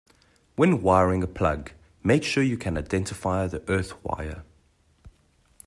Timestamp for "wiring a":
0.81-1.27